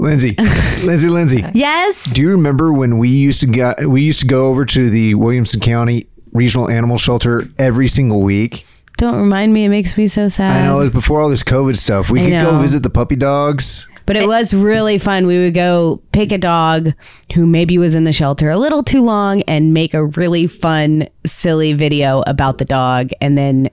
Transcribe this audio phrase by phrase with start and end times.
[0.00, 0.34] Lindsay,
[0.84, 1.44] Lindsay, Lindsay.
[1.52, 2.04] Yes.
[2.14, 3.74] Do you remember when we used to go?
[3.86, 8.66] We used to go over to the Williamson County Regional Animal Shelter every single week.
[8.96, 9.66] Don't remind me.
[9.66, 10.62] It makes me so sad.
[10.62, 12.10] I know it was before all this COVID stuff.
[12.10, 13.86] We I could go visit the puppy dogs.
[14.06, 15.26] But it was really fun.
[15.26, 16.94] We would go pick a dog
[17.34, 21.06] who maybe was in the shelter a little too long and make a really fun,
[21.24, 23.70] silly video about the dog and then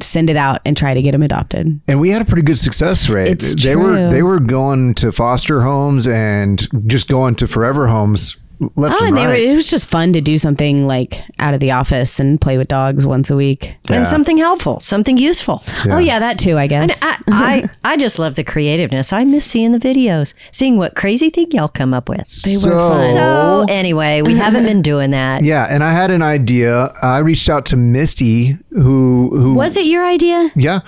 [0.00, 1.80] send it out and try to get them adopted.
[1.88, 3.30] And we had a pretty good success rate.
[3.30, 8.36] It's they were they were going to foster homes and just going to forever homes
[8.76, 11.54] left Oh, and and they were, it was just fun to do something like out
[11.54, 13.76] of the office and play with dogs once a week.
[13.88, 13.96] Yeah.
[13.96, 15.62] And something helpful, something useful.
[15.86, 17.02] Oh, yeah, that too, I guess.
[17.02, 19.12] I, I, I just love the creativeness.
[19.12, 22.26] I miss seeing the videos, seeing what crazy thing y'all come up with.
[22.42, 23.04] They were fun.
[23.04, 25.42] So anyway, we haven't been doing that.
[25.44, 26.92] yeah, and I had an idea.
[27.02, 30.50] I reached out to Misty, who who was it your idea?
[30.56, 30.80] yeah.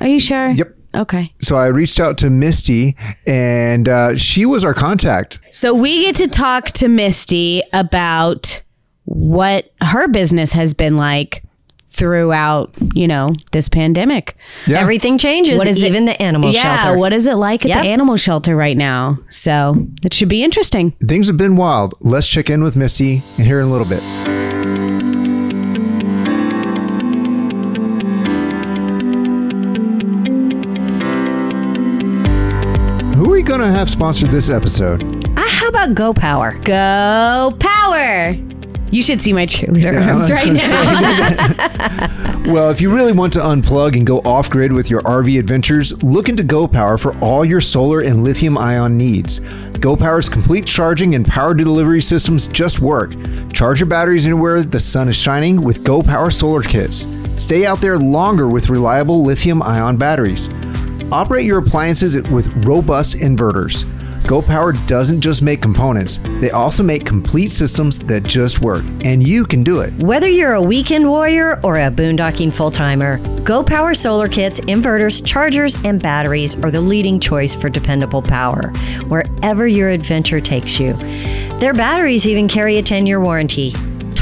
[0.00, 0.50] Are you sure?
[0.50, 0.75] Yep.
[0.96, 1.30] Okay.
[1.40, 2.96] So I reached out to Misty,
[3.26, 5.38] and uh, she was our contact.
[5.50, 8.62] So we get to talk to Misty about
[9.04, 11.42] what her business has been like
[11.88, 14.36] throughout, you know, this pandemic.
[14.66, 14.80] Yeah.
[14.80, 16.98] Everything changes, What is it- even the animal yeah, shelter.
[16.98, 17.82] what is it like at Yep.
[17.82, 19.18] the animal shelter right now?
[19.28, 20.90] So it should be interesting.
[21.06, 21.94] Things have been wild.
[22.00, 24.02] Let's check in with Misty and here in a little bit.
[33.46, 35.04] Who are we going to have sponsored this episode?
[35.38, 36.58] Ah, how about Go Power?
[36.64, 38.32] Go power!
[38.90, 42.42] You should see my cheerleader Yeah, arms right gonna now.
[42.52, 46.02] Well, if you really want to unplug and go off grid with your RV adventures,
[46.02, 49.38] look into GoPower for all your solar and lithium ion needs.
[49.78, 53.12] GoPower's complete charging and power delivery systems just work.
[53.52, 57.06] Charge your batteries anywhere the sun is shining with GoPower solar kits.
[57.36, 60.48] Stay out there longer with reliable lithium ion batteries.
[61.12, 63.84] Operate your appliances with robust inverters.
[64.26, 69.44] GoPower doesn't just make components, they also make complete systems that just work, and you
[69.44, 69.92] can do it.
[69.94, 75.24] Whether you're a weekend warrior or a boondocking full timer, Go Power solar kits, inverters,
[75.24, 78.70] chargers, and batteries are the leading choice for dependable power,
[79.06, 80.94] wherever your adventure takes you.
[81.60, 83.72] Their batteries even carry a 10 year warranty.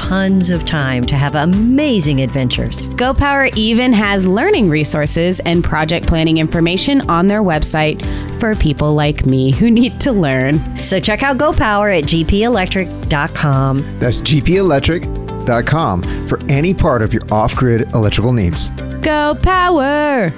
[0.09, 2.88] Tons of time to have amazing adventures.
[2.88, 8.04] Go Power even has learning resources and project planning information on their website
[8.38, 10.78] for people like me who need to learn.
[10.78, 13.98] So check out Go Power at gpelectric.com.
[13.98, 18.69] That's gpelectric.com for any part of your off grid electrical needs.
[19.00, 20.31] Go Power!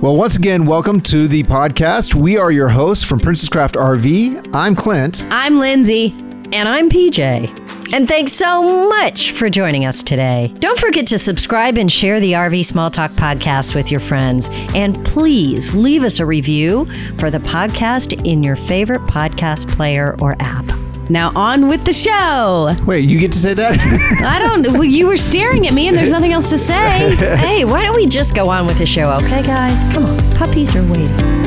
[0.00, 2.14] Well, once again, welcome to the podcast.
[2.14, 4.52] We are your hosts from Princess Craft RV.
[4.54, 5.26] I'm Clint.
[5.28, 6.16] I'm Lindsay.
[6.52, 7.92] And I'm PJ.
[7.92, 10.52] And thanks so much for joining us today.
[10.58, 14.48] Don't forget to subscribe and share the RV Small Talk podcast with your friends.
[14.74, 16.86] And please leave us a review
[17.18, 20.64] for the podcast in your favorite podcast player or app.
[21.08, 22.74] Now on with the show.
[22.86, 23.78] Wait, you get to say that?
[24.24, 24.72] I don't.
[24.72, 27.16] Well, you were staring at me, and there's nothing else to say.
[27.36, 29.82] hey, why don't we just go on with the show, okay, guys?
[29.92, 31.39] Come on, puppies are waiting.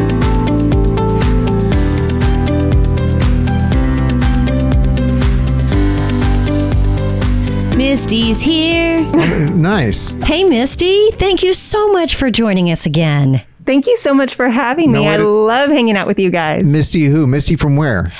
[7.94, 9.02] Misty's here.
[9.54, 10.10] nice.
[10.24, 13.46] Hey, Misty, thank you so much for joining us again.
[13.68, 15.04] Thank you so much for having me.
[15.04, 16.66] No, I it- love hanging out with you guys.
[16.66, 17.28] Misty who?
[17.28, 18.12] Misty from where?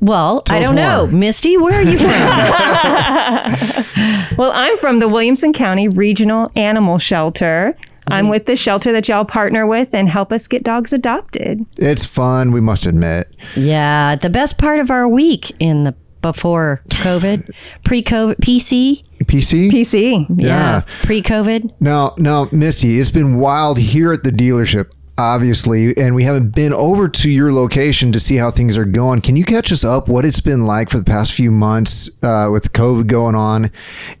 [0.00, 1.06] Well, I don't know.
[1.06, 2.10] Misty, where are you from?
[4.36, 7.74] Well, I'm from the Williamson County Regional Animal Shelter.
[8.06, 11.64] I'm with the shelter that y'all partner with and help us get dogs adopted.
[11.78, 13.34] It's fun, we must admit.
[13.56, 17.50] Yeah, the best part of our week in the before COVID,
[17.84, 19.02] pre-COVID, PC.
[19.24, 19.70] PC?
[19.70, 20.26] PC.
[20.40, 20.82] Yeah.
[21.02, 21.72] pre-COVID.
[21.80, 26.72] Now, now, Misty, it's been wild here at the dealership, obviously, and we haven't been
[26.72, 29.20] over to your location to see how things are going.
[29.20, 32.48] Can you catch us up what it's been like for the past few months uh,
[32.50, 33.70] with COVID going on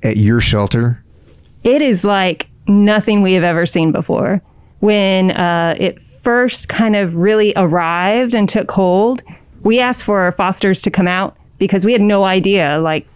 [0.02, 1.02] at your shelter?
[1.64, 4.42] It is like nothing we have ever seen before.
[4.80, 9.22] When uh, it first kind of really arrived and took hold,
[9.62, 13.06] we asked for our fosters to come out because we had no idea like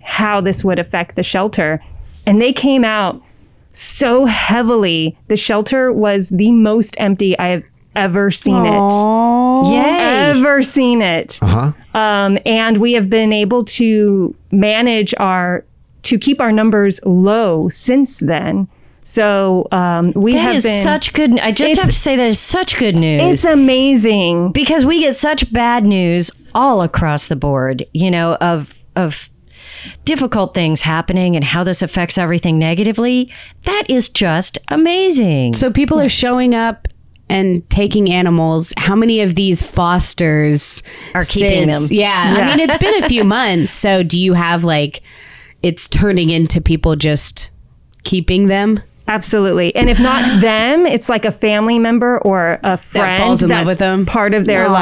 [0.00, 1.84] how this would affect the shelter.
[2.24, 3.20] And they came out
[3.72, 5.18] so heavily.
[5.26, 7.64] The shelter was the most empty I have
[7.94, 8.72] ever seen it.
[8.72, 10.30] Oh, yay!
[10.30, 11.38] Ever seen it.
[11.42, 11.98] Uh huh.
[11.98, 15.64] Um, and we have been able to manage our
[16.04, 18.68] to keep our numbers low since then.
[19.08, 21.38] So um, we That have is been such good.
[21.38, 23.22] I just have to say that is such good news.
[23.22, 24.52] It's amazing.
[24.52, 29.30] because we get such bad news all across the board, you know, of of
[30.04, 33.32] difficult things happening and how this affects everything negatively.
[33.64, 35.54] That is just amazing.
[35.54, 36.86] So people are showing up
[37.30, 40.82] and taking animals, how many of these fosters
[41.14, 41.96] Are keeping since- them?
[41.96, 43.72] Yeah, I mean, it's been a few months.
[43.72, 45.00] So, do you have like
[45.62, 47.50] it's turning into people just
[48.04, 48.80] keeping them?
[49.08, 49.74] Absolutely.
[49.74, 53.48] And if not them, it's like a family member or a friend that falls in
[53.50, 54.06] love with them?
[54.06, 54.72] Part of their Aw.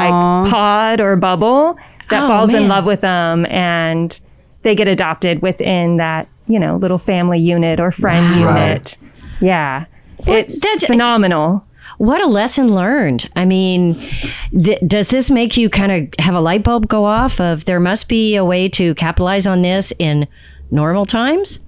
[0.43, 1.77] like pod or bubble
[2.09, 4.17] that Oh, falls in love with them and
[4.63, 8.69] they get adopted within that, you know, little family unit or friend Right.
[8.69, 8.97] unit.
[9.39, 9.85] Yeah.
[10.25, 11.63] It's that's- phenomenal.
[11.99, 13.27] What a lesson learned.
[13.35, 13.95] I mean,
[14.55, 17.79] d- does this make you kind of have a light bulb go off of there
[17.79, 20.27] must be a way to capitalize on this in
[20.69, 21.59] normal times?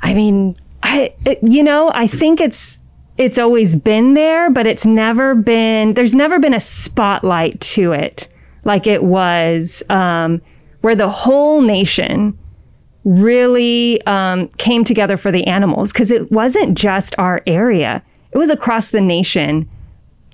[0.00, 2.78] I mean, I, you know, I think it's
[3.18, 5.94] it's always been there, but it's never been.
[5.94, 8.28] There's never been a spotlight to it
[8.64, 10.40] like it was, um,
[10.80, 12.38] where the whole nation
[13.04, 18.02] really um, came together for the animals because it wasn't just our area;
[18.32, 19.68] it was across the nation.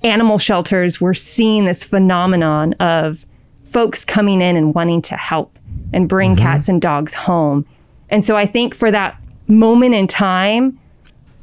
[0.01, 3.25] Animal shelters were seeing this phenomenon of
[3.65, 5.59] folks coming in and wanting to help
[5.91, 7.65] and bring cats and dogs home.
[8.09, 9.19] And so I think for that
[9.49, 10.79] moment in time,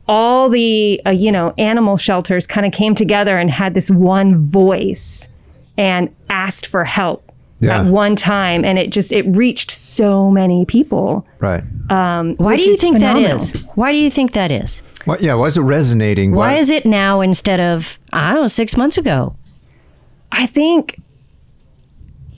[0.09, 4.37] all the uh, you know animal shelters kind of came together and had this one
[4.39, 5.29] voice
[5.77, 7.31] and asked for help
[7.61, 7.81] Yeah.
[7.83, 11.27] at one time, and it just it reached so many people.
[11.41, 11.63] Right.
[11.89, 13.37] why do you think that phenomenal.
[13.37, 13.53] is?
[13.75, 14.83] Why do you think that is?
[15.07, 15.35] Well, yeah.
[15.35, 16.33] Why is it resonating?
[16.35, 19.37] Why is it now instead of, I don't know, six months ago?
[20.33, 21.01] I think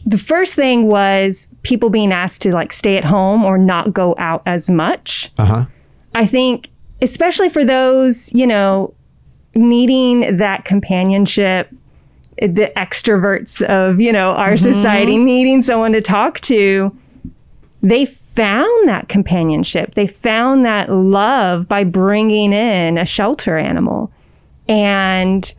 [0.08, 4.14] the first thing was people being asked to like stay at home or not go
[4.16, 5.30] out as much.
[5.36, 5.64] Uh huh.
[6.14, 6.70] I think,
[7.02, 8.94] especially for those, you know,
[9.54, 11.70] needing that companionship,
[12.38, 16.96] the extroverts of, you know, our society, needing someone to talk to,
[17.82, 19.94] they found that companionship.
[19.94, 24.10] They found that love by bringing in a shelter animal.
[24.68, 25.52] And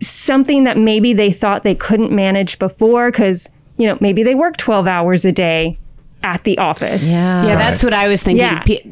[0.00, 4.56] something that maybe they thought they couldn't manage before because, you know, maybe they work
[4.56, 5.78] 12 hours a day
[6.22, 7.02] at the office.
[7.02, 7.44] Yeah.
[7.46, 8.44] Yeah, that's what I was thinking.
[8.44, 8.62] Yeah.
[8.62, 8.82] Pe-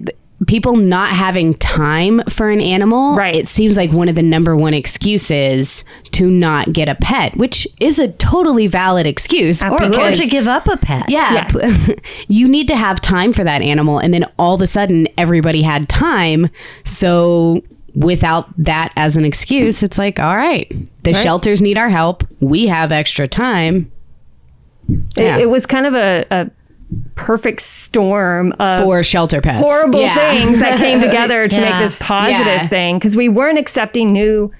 [0.46, 3.34] people not having time for an animal, Right.
[3.34, 5.82] it seems like one of the number one excuses
[6.12, 9.62] to not get a pet, which is a totally valid excuse.
[9.62, 11.06] Or, or to give up a pet.
[11.08, 11.48] yeah,
[12.28, 13.98] you need to have time for that animal.
[13.98, 16.48] And then all of a sudden, everybody had time.
[16.84, 17.62] So
[17.98, 20.72] without that as an excuse, it's like, all right,
[21.02, 22.22] the shelters need our help.
[22.40, 23.90] We have extra time.
[24.88, 25.38] It, Yeah.
[25.38, 26.50] it was kind of a, a
[27.16, 29.58] perfect storm of For shelter pets.
[29.58, 30.14] horrible Yeah.
[30.14, 31.70] things that came together to Yeah.
[31.70, 32.68] make this positive Yeah.
[32.68, 34.50] thing because we weren't accepting new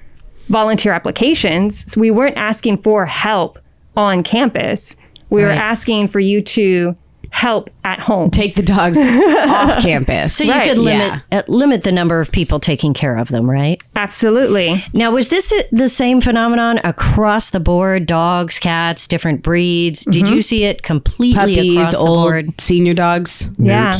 [0.49, 1.91] volunteer applications.
[1.91, 3.57] So we weren't asking for help
[3.95, 4.95] on campus.
[5.29, 6.95] We were asking for you to
[7.31, 8.29] help at home.
[8.31, 10.35] Take the dogs off campus.
[10.37, 11.39] So you could limit Yeah.
[11.39, 13.81] uh, limit the number of people taking care of them, right?
[13.95, 14.83] Absolutely.
[14.93, 18.05] Now, was this the same phenomenon across the board?
[18.05, 20.05] Dogs, cats, different breeds.
[20.05, 22.61] Did you see it completely puppies, across the old board?
[22.61, 23.49] senior dogs.
[23.57, 23.91] Yeah.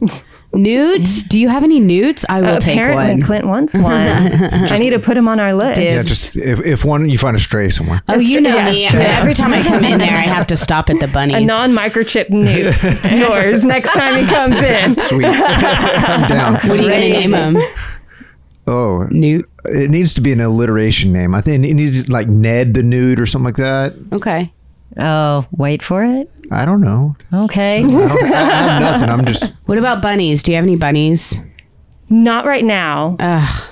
[0.00, 0.24] Newts.
[0.54, 1.24] Newts?
[1.24, 2.24] Do you have any newts?
[2.28, 3.22] I will take Apparently, one.
[3.22, 3.92] Clint wants one.
[3.94, 5.80] I need to put him on our list.
[5.80, 6.02] Yeah.
[6.02, 8.02] Just if, if one you find a stray somewhere.
[8.08, 8.74] Oh, you know Yeah, me.
[8.86, 9.18] straight up.
[9.20, 11.36] Every time I come in there, I have to stop at the bunnies.
[11.36, 12.48] a non-microchip newt.
[12.82, 14.98] It's yours next time he comes in.
[14.98, 15.26] Sweet.
[15.26, 16.54] I'm down.
[16.54, 17.56] what are you going to name them?
[18.66, 19.46] Oh, Newt.
[19.64, 21.34] it needs to be an alliteration name.
[21.34, 23.94] I think it needs like Ned the Nude or something like that.
[24.12, 24.52] Okay.
[24.98, 26.30] Oh, wait for it.
[26.52, 27.16] I don't know.
[27.32, 27.78] Okay.
[27.78, 29.08] I, don't, I have nothing.
[29.08, 30.42] I'm just What about bunnies?
[30.42, 31.40] Do you have any bunnies?
[32.10, 33.16] Not right now.
[33.18, 33.68] Ugh.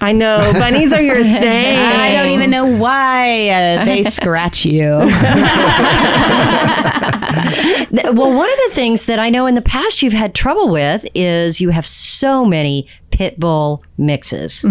[0.00, 1.78] I know bunnies are your thing.
[1.78, 5.00] I don't even know why uh, they scratch you.
[8.12, 11.04] Well, one of the things that I know in the past you've had trouble with
[11.14, 14.64] is you have so many pit bull mixes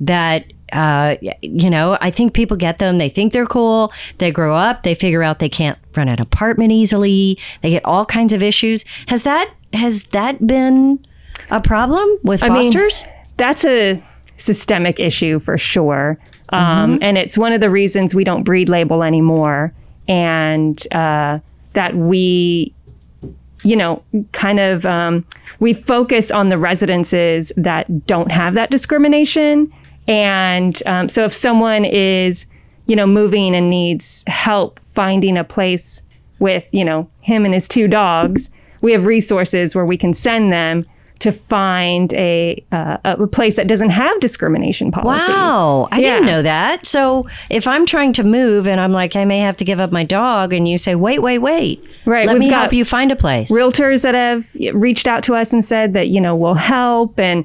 [0.00, 0.52] that.
[0.72, 2.98] Uh, you know, I think people get them.
[2.98, 3.92] They think they're cool.
[4.18, 4.82] They grow up.
[4.82, 7.38] They figure out they can't run an apartment easily.
[7.62, 8.84] They get all kinds of issues.
[9.06, 11.04] Has that has that been
[11.50, 13.04] a problem with I mean, fosters?
[13.36, 14.02] that's a
[14.36, 16.18] systemic issue for sure.
[16.50, 19.72] Um, and it's one of the reasons we don't breed label anymore.
[20.08, 21.40] And uh,
[21.72, 22.72] that we,
[23.64, 25.24] you know, kind of, um,
[25.58, 29.72] we focus on the residences that don't have that discrimination.
[30.08, 32.46] And um, so if someone is,
[32.86, 36.02] you know, moving and needs help finding a place
[36.38, 40.52] with, you know, him and his two dogs, we have resources where we can send
[40.52, 40.86] them
[41.18, 45.28] to find a uh, a place that doesn't have discrimination policies.
[45.28, 46.84] Wow, I didn't know that.
[46.84, 49.90] So if I'm trying to move and I'm like, I may have to give up
[49.90, 53.10] my dog, and you say, wait, wait, wait, Right, Let we've me help you find
[53.10, 53.50] a place.
[53.50, 57.44] Realtors that have reached out to us and said that you know we'll help, and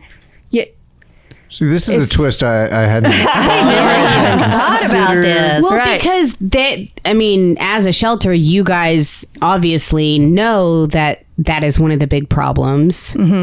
[1.52, 3.12] See, this is a twist I, I hadn't.
[3.14, 5.64] I never even thought about this.
[5.64, 6.00] Well, Right.
[6.02, 11.92] because they, I mean, as a shelter, you guys obviously know that that is one
[11.92, 12.96] of the big problems.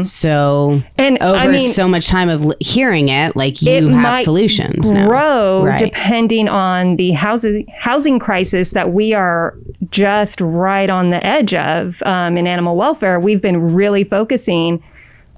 [0.09, 3.91] So, And, over I mean, so much time of hearing it, like you it have
[3.91, 5.07] might solutions now.
[5.07, 5.77] grow Right.
[5.79, 9.53] depending on the housing housing crisis that we are
[9.91, 13.19] just right on the edge of um, in animal welfare.
[13.19, 14.81] We've been really focusing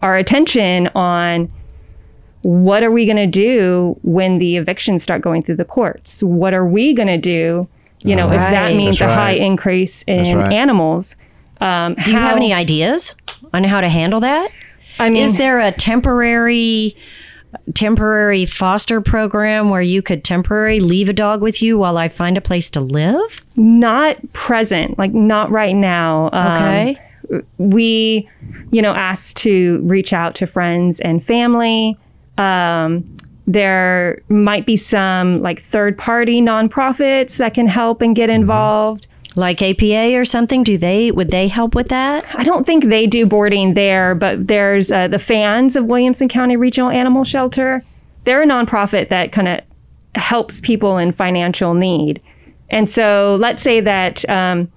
[0.04, 1.51] our attention on
[2.43, 6.24] what are we going to do when the evictions start going through the courts?
[6.24, 7.67] What are we going to do?
[8.03, 10.51] You know, if that means That's a high increase in right.
[10.51, 11.15] animals.
[11.60, 13.15] Um, Do you have any ideas
[13.53, 14.50] on how to handle that?
[14.98, 16.95] I mean, Is there a temporary
[17.75, 22.38] temporary foster program where you could temporarily leave a dog with you while I find
[22.38, 23.41] a place to live?
[23.55, 26.29] not present, like not right now.
[26.33, 26.98] Um, Okay.
[27.60, 28.27] we,
[28.71, 31.98] you know, asked to reach out to friends and family.
[32.41, 33.17] Um,
[33.48, 39.07] there might be some like third party nonprofits that can help and get involved.
[39.36, 40.63] Like APA or something?
[40.63, 42.27] Do they would they help with that?
[42.36, 46.57] I don't think they do boarding there, but there's uh, the fans of Williamson County
[46.57, 47.81] Regional Animal Shelter.
[48.25, 49.62] They're a nonprofit that kind of
[50.15, 52.21] helps people in financial need.
[52.69, 54.71] And so let's say that um,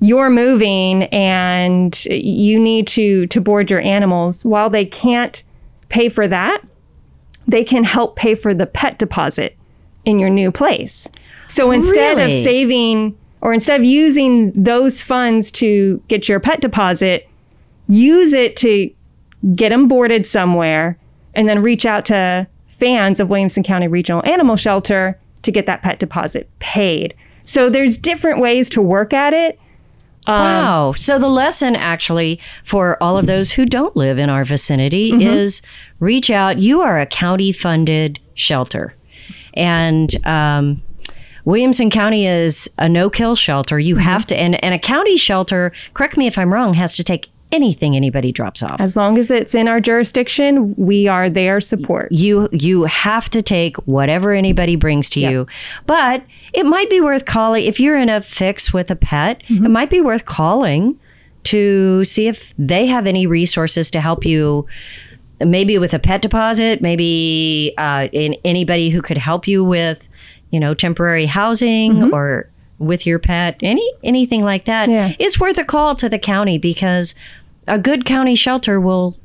[0.00, 4.44] you're moving and you need to to board your animals.
[4.44, 5.42] While they can't
[5.90, 6.62] pay for that,
[7.46, 9.56] they can help pay for the pet deposit
[10.04, 11.08] in your new place.
[11.48, 12.38] So instead Really?
[12.38, 17.28] of saving or instead of using those funds to get your pet deposit,
[17.88, 18.90] use it to
[19.54, 20.98] get them boarded somewhere
[21.34, 25.82] and then reach out to fans of Williamson County Regional Animal Shelter to get that
[25.82, 27.14] pet deposit paid.
[27.44, 29.58] So there's different ways to work at it.
[30.28, 30.92] Wow.
[30.92, 35.22] So the lesson actually for all of those who don't live in our vicinity Mm-hmm.
[35.22, 35.62] is
[35.98, 36.58] reach out.
[36.58, 38.94] You are a county funded shelter.
[39.54, 40.82] And um,
[41.44, 43.78] Williamson County is a no kill shelter.
[43.80, 44.04] You Mm-hmm.
[44.04, 47.29] have to, and, and a county shelter, correct me if I'm wrong, has to take
[47.52, 48.80] anything anybody drops off.
[48.80, 52.12] As long as it's in our jurisdiction, we are their support.
[52.12, 55.46] you you have to take whatever anybody brings to you
[55.86, 59.66] but it might be worth calling if you're in a fix with a pet Mm-hmm.
[59.66, 60.98] it might be worth calling
[61.44, 64.66] to see if they have any resources to help you
[65.44, 70.08] maybe with a pet deposit maybe uh, in anybody who could help you with
[70.50, 72.14] you know temporary housing Mm-hmm.
[72.14, 75.12] or with your pet any anything like that Yeah.
[75.18, 77.14] it's worth a call to the county because
[77.70, 79.16] a good county shelter will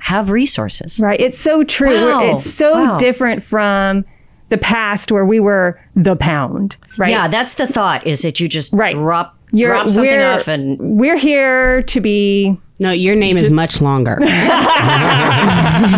[0.00, 1.20] have resources Right.
[1.20, 2.10] It's so true.
[2.12, 2.22] Wow.
[2.32, 2.96] It's so Wow.
[2.98, 4.04] different from
[4.48, 7.10] the past where we were the pound, right?
[7.10, 8.92] Yeah, that's the thought is that you just Right.
[8.92, 13.50] drop You're- drop something we're- off and We're here to be No, your name is
[13.50, 14.16] much longer.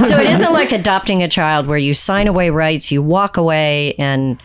[0.04, 3.94] so it isn't like adopting a child where you sign away rights, you walk away
[3.98, 4.38] and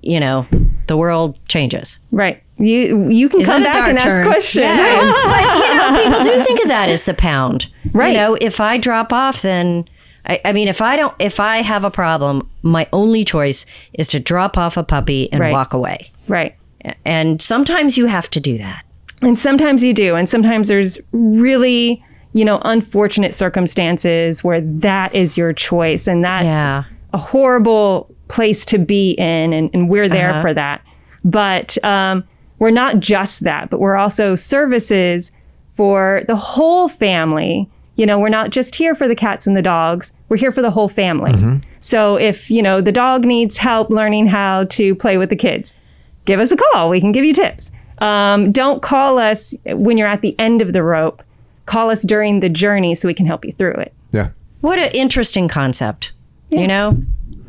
[0.00, 0.46] you know,
[0.86, 1.98] the world changes.
[2.10, 2.42] right.
[2.62, 4.24] You you can Is come back and dark ask turn?
[4.26, 4.76] questions.
[4.76, 7.66] but you know, people do think of that as the pound.
[7.92, 8.08] Right.
[8.12, 9.88] You know, if I drop off then
[10.24, 14.06] I, I mean, if I don't, if I have a problem, my only choice is
[14.08, 15.52] to drop off a puppy and Right.
[15.52, 16.10] walk away.
[16.28, 16.54] Right.
[17.04, 18.84] And sometimes you have to do that.
[19.20, 20.14] And sometimes you do.
[20.14, 22.04] And sometimes there's really,
[22.34, 26.06] you know, unfortunate circumstances where that is your choice.
[26.06, 26.84] And that's Yeah.
[27.12, 29.52] a horrible place to be in.
[29.52, 30.42] And, and we're there Uh-huh.
[30.42, 30.82] for that.
[31.24, 32.22] But um,
[32.62, 35.32] we're not just that, but we're also services
[35.74, 37.68] for the whole family.
[37.96, 40.62] You know, we're not just here for the cats and the dogs, we're here for
[40.62, 41.60] the whole family.
[41.80, 45.74] So if, you know, the dog needs help learning how to play with the kids,
[46.24, 46.88] give us a call.
[46.88, 47.72] We can give you tips.
[47.98, 51.20] Um, don't call us when you're at the end of the rope.
[51.66, 53.92] Call us during the journey so we can help you through it.
[54.12, 54.28] Yeah.
[54.60, 56.12] What an interesting concept.
[56.48, 57.02] You know,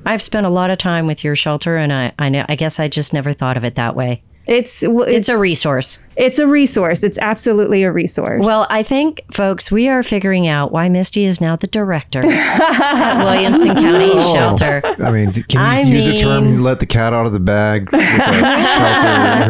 [0.08, 2.80] I've spent a lot of time with your shelter, and I, I know, I guess
[2.80, 4.24] I just never thought of it that way.
[4.46, 6.04] It's well, It's a resource.
[6.18, 7.02] it's a resource.
[7.04, 8.44] It's absolutely a resource.
[8.44, 13.24] Well, I think, folks, we are figuring out why Misty is now the director at
[13.24, 14.34] Williamson County oh.
[14.34, 14.82] Shelter.
[15.02, 17.40] I mean, d- can I you use the term "let the cat out of the
[17.40, 17.90] bag"?
[17.92, 18.66] With the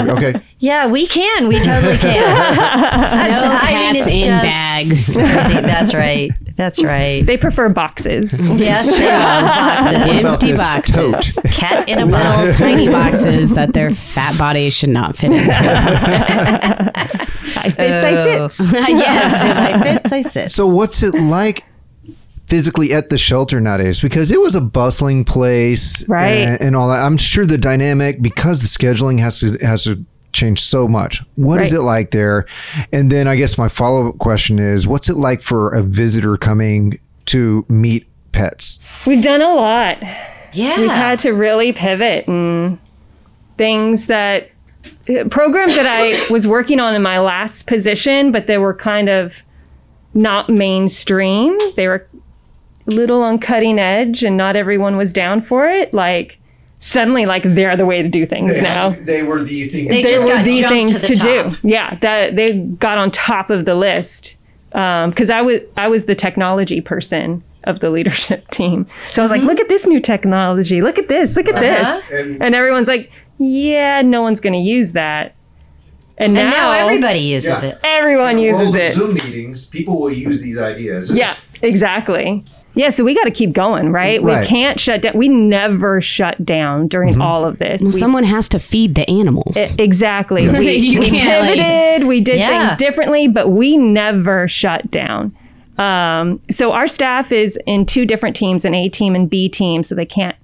[0.07, 0.11] shelter?
[0.13, 0.41] Okay.
[0.63, 1.49] Yeah, we can.
[1.49, 2.35] We totally can.
[2.35, 5.13] That's, No I mean, cats it's in just bags.
[5.15, 5.61] crazy.
[5.61, 6.31] That's right.
[6.55, 7.25] That's right.
[7.25, 8.31] they prefer boxes.
[8.39, 9.05] Yes, true.
[9.05, 10.21] Boxes.
[10.21, 11.35] About Empty this boxes.
[11.35, 11.51] tote.
[11.51, 12.55] Cat in a Little box.
[12.57, 15.51] tiny boxes that their fat bodies should not fit into.
[17.55, 18.89] I fits, I sit.
[18.89, 20.49] yes, if I fits, I sit.
[20.51, 21.65] So, what's it like
[22.47, 23.99] physically at the shelter nowadays?
[23.99, 26.35] Because it was a bustling place, Right.
[26.37, 27.03] And, and all that.
[27.03, 31.21] I'm sure the dynamic, because the scheduling has to has to change so much.
[31.35, 31.79] What is Right.
[31.79, 32.45] it like there?
[32.91, 36.35] And then, I guess my follow up question is, what's it like for a visitor
[36.37, 38.79] coming to meet pets?
[39.05, 39.97] We've done a lot.
[40.53, 40.77] Yeah.
[40.79, 42.77] We've had to really pivot and
[43.57, 44.49] things that
[45.29, 49.41] programs that I was working on in my last position, but they were kind of
[50.13, 51.57] not mainstream.
[51.75, 52.07] They were
[52.87, 55.93] a little on cutting edge, and not everyone was down for it.
[55.93, 56.37] Like
[56.85, 58.89] suddenly, like they're the way to do things now.
[58.99, 59.87] They were the thing.
[59.87, 61.43] They They just were got the jumped things to to, the do.
[61.43, 61.57] top.
[61.63, 64.35] Yeah, that they got on top of the list
[64.71, 68.85] because I was I was the technology person of the leadership team.
[69.13, 70.81] So I was like, look at this new technology.
[70.81, 71.35] Look at this.
[71.37, 72.01] Look at Uh-huh.
[72.09, 72.19] this.
[72.19, 75.35] And- And, everyone's like, yeah, no one's going to use that.
[76.17, 77.69] And, and now, now everybody uses Yeah.
[77.69, 77.79] it.
[77.83, 78.93] everyone uses it.
[78.95, 81.15] Zoom meetings, people will use these ideas.
[81.15, 82.43] Yeah, exactly.
[82.75, 84.21] Yeah, so we got to keep going, right?
[84.21, 84.41] Right.
[84.41, 85.15] We can't shut down.
[85.15, 87.81] We never shut down during all of this.
[87.81, 89.55] Well, we, someone has to feed the animals.
[89.77, 90.47] Exactly.
[90.49, 92.67] We, You we can't, like- pivoted, we did Yeah.
[92.69, 95.37] things differently, but we never shut down.
[95.77, 99.83] Um, so our staff is in two different teams, an A team and B team,
[99.83, 100.35] so they can't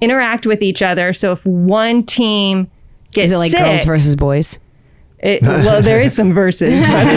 [0.00, 1.12] interact with each other.
[1.12, 2.68] So if one team
[3.12, 4.58] gets Is it like sick, girls versus boys?
[5.20, 6.88] it, well, there is some verses, but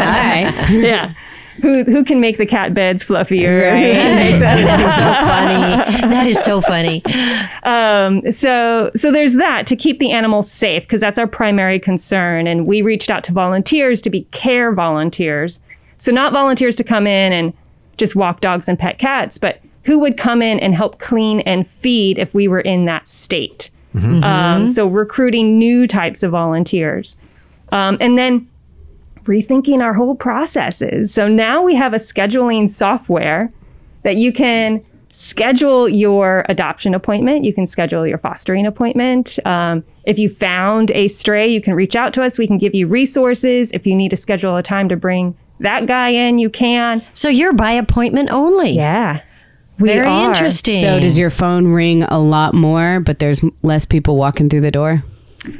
[0.00, 0.66] Hi.
[0.72, 1.14] yeah.
[1.62, 3.60] Who, who can make the cat beds fluffier?
[4.40, 6.00] That's so funny.
[6.08, 7.02] That is so funny.
[7.62, 12.46] Um, so so there's that to keep the animals safe because that's our primary concern.
[12.46, 15.60] And we reached out to volunteers to be care volunteers.
[15.98, 17.52] So not volunteers to come in and
[17.96, 21.66] just walk dogs and pet cats, but who would come in and help clean and
[21.66, 23.70] feed if we were in that state.
[23.94, 27.16] Um, so recruiting new types of volunteers.
[27.72, 28.48] Um, and then
[29.24, 31.12] rethinking our whole processes.
[31.12, 33.50] So now we have a scheduling software
[34.02, 37.44] that you can schedule your adoption appointment.
[37.44, 39.38] You can schedule your fostering appointment.
[39.44, 42.38] Um, if you found a stray, you can reach out to us.
[42.38, 43.72] We can give you resources.
[43.72, 47.04] If you need to schedule a time to bring that guy in, you can.
[47.12, 48.70] So you're by appointment only.
[48.70, 49.20] Yeah.
[49.78, 50.28] We Very are.
[50.28, 50.80] interesting.
[50.80, 54.70] So does your phone ring a lot more, but there's less people walking through the
[54.70, 55.02] door?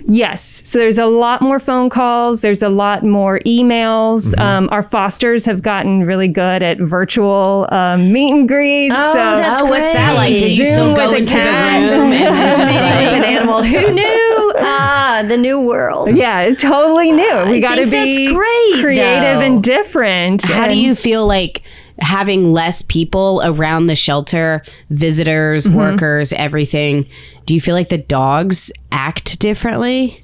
[0.05, 0.63] Yes.
[0.65, 2.43] So there's a lot more phone calls.
[2.43, 4.35] There's a lot more emails.
[4.35, 4.41] Mm-hmm.
[4.41, 8.95] Um, our fosters have gotten really good at virtual um, meet and greets.
[8.97, 10.33] Oh, so that's oh, what's that like?
[10.35, 11.91] Did you Zoom still go with a into the cat.
[11.91, 13.63] room and just with an animal.
[13.63, 14.37] Who knew?
[14.63, 16.15] Ah, the new world.
[16.15, 17.45] Yeah, it's totally new.
[17.47, 19.41] We got to be that's great, creative though.
[19.41, 20.43] and different.
[20.43, 21.63] how do you feel like
[22.01, 25.77] having less people around the shelter, visitors, Mm-hmm.
[25.77, 27.07] workers, everything?
[27.47, 30.23] Do you feel like the dogs act differently?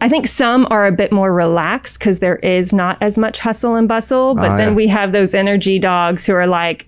[0.00, 3.74] I think some are a bit more relaxed because there is not as much hustle
[3.74, 4.34] and bustle.
[4.34, 4.74] But Ah, then yeah.
[4.74, 6.86] we have those energy dogs who are like,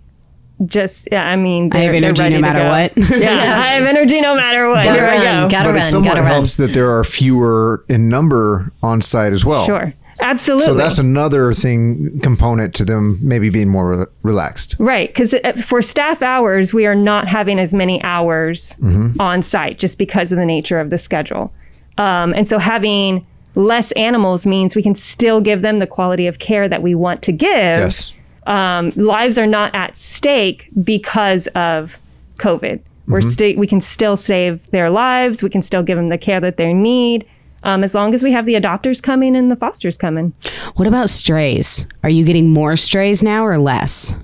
[0.67, 2.93] just yeah, I mean, I have they're- they're energy no matter what.
[3.21, 3.31] yeah,
[3.65, 4.85] I have energy no matter what.
[4.85, 5.49] Gotta Here I go.
[5.49, 6.31] gotta but it somewhat gotta run.
[6.33, 9.65] helps that there are fewer in number on site as well.
[9.65, 10.67] Sure, absolutely.
[10.67, 14.77] So that's another thing component to them maybe being more re- relaxed.
[14.79, 18.77] Right, because for staff hours, we are not having as many hours
[19.19, 21.53] on site just because of the nature of the schedule.
[21.99, 26.39] Um, and so having less animals means we can still give them the quality of
[26.39, 27.51] care that we want to give.
[27.51, 28.15] Yes.
[28.47, 31.99] Um, lives are not at stake because of
[32.37, 32.81] COVID.
[33.09, 35.43] We're sta- we can still save their lives.
[35.43, 37.27] We can still give them the care that they need.
[37.63, 40.33] Um, as long as we have the adopters coming and the fosters coming.
[40.77, 41.87] What about strays?
[42.03, 44.15] Are you getting more strays now or less?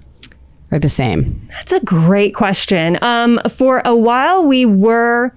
[0.72, 1.46] Or the same?
[1.50, 2.98] That's a great question.
[3.02, 5.32] Um, for a while, we were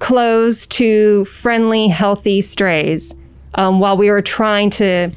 [0.00, 3.14] closed to friendly, healthy strays
[3.54, 5.10] um, while we were trying to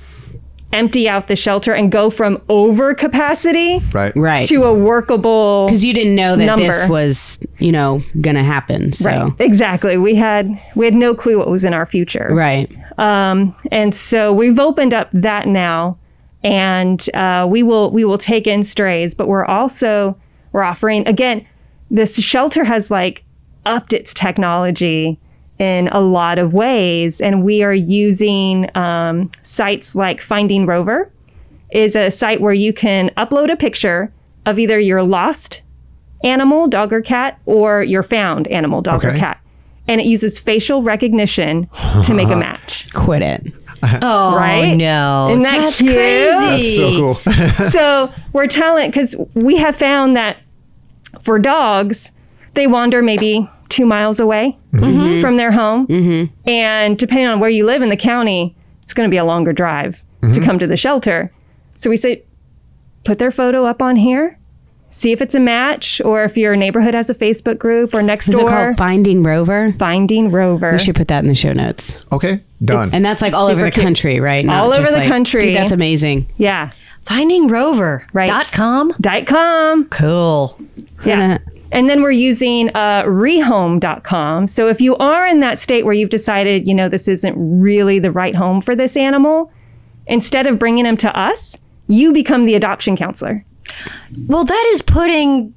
[0.74, 4.14] empty out the shelter and go from over capacity Right.
[4.16, 4.46] Right.
[4.48, 5.66] to a workable.
[5.66, 8.92] Because you didn't know that this was, you know, gonna happen.
[8.94, 9.34] So Right.
[9.40, 9.98] Exactly.
[9.98, 12.28] We had we had no clue what was in our future.
[12.32, 12.70] right.
[12.98, 15.98] Um, and so we've opened up that now,
[16.44, 20.18] and uh, we will we will take in strays, but we're also
[20.52, 21.46] we're offering again.
[21.92, 23.24] This shelter has like
[23.66, 25.20] upped its technology
[25.60, 31.12] in a lot of ways, and we are using um, sites like Finding Rover,
[31.72, 34.12] is a site where you can upload a picture
[34.46, 35.64] of either your lost
[36.24, 39.40] animal, dog or cat, or your found animal, dog or cat.
[39.88, 41.68] And it uses facial recognition
[42.04, 42.92] to make a match.
[42.94, 43.54] Quit it.
[44.02, 44.74] Oh Right?
[44.74, 45.94] no, Isn't that that's cute?
[45.94, 46.40] crazy.
[46.40, 47.70] That's so cool.
[47.70, 50.38] so we're telling, because we have found that
[51.22, 52.12] for dogs,
[52.58, 54.86] they wander maybe two miles away mm-hmm.
[54.86, 55.22] Mm-hmm.
[55.22, 55.88] from their home.
[55.88, 56.50] Mm-hmm.
[56.50, 59.54] And depending on where you live in the county, it's going to be a longer
[59.54, 61.32] drive to come to the shelter.
[61.78, 62.24] So we say,
[63.06, 64.38] put their photo up on here.
[64.90, 68.20] See if it's a match, or if your neighborhood has a Facebook group, or Nextdoor.
[68.20, 69.74] Is it door, called Finding Rover?
[69.78, 70.72] Finding Rover.
[70.72, 72.04] We should put that in the show notes.
[72.12, 72.42] okay.
[72.66, 72.90] Done.
[72.94, 73.86] And that's like all over Super the cute.
[73.86, 74.48] country, right?
[74.50, 75.42] All over the like- country.
[75.42, 76.28] Dude, that's amazing.
[76.38, 76.72] yeah.
[77.06, 78.08] Findingrover.com.
[78.14, 78.28] Right.
[78.28, 78.94] Dot com.
[79.00, 79.86] Dot com.
[79.90, 80.60] Cool.
[81.06, 81.38] Yeah.
[81.72, 84.48] And then we're using uh, rehome.com.
[84.48, 88.00] So if you are in that state where you've decided, you know, this isn't really
[88.00, 89.52] the right home for this animal,
[90.08, 93.46] instead of bringing them to us, you become the adoption counselor.
[94.28, 95.54] Well, that is putting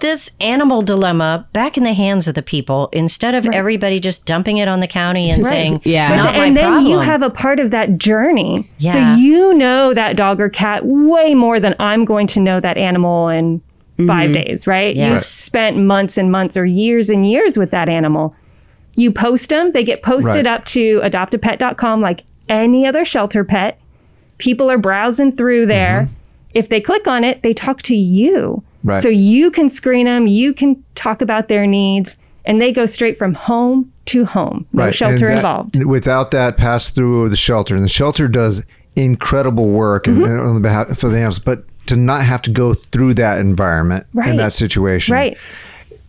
[0.00, 4.58] this animal dilemma back in the hands of the people instead of everybody just dumping
[4.58, 6.14] it on the county and saying, Yeah.
[6.14, 6.86] not and my then problem.
[6.86, 8.68] you have a part of that journey.
[8.78, 8.92] Yeah.
[8.92, 12.76] So you know that dog or cat way more than I'm going to know that
[12.76, 13.60] animal in
[14.06, 14.94] five days, right?
[14.94, 15.04] Yeah.
[15.06, 15.22] You've Right.
[15.22, 18.34] spent months and months or years and years with that animal.
[18.94, 20.46] You post them, they get posted Right.
[20.46, 23.78] up to adoptapet.com like any other shelter pet.
[24.38, 26.08] People are browsing through there.
[26.54, 28.62] If they click on it, they talk to you.
[28.84, 29.02] Right.
[29.02, 33.18] So you can screen them, you can talk about their needs, and they go straight
[33.18, 34.64] from home to home.
[34.72, 35.84] No and shelter that- involved.
[35.84, 38.64] Without that pass through of the shelter, and the shelter does
[38.96, 40.24] incredible work Mm-hmm.
[40.24, 43.38] and on the behalf for the animals, but to not have to go through that
[43.38, 44.28] environment Right.
[44.28, 45.36] in that situation Right.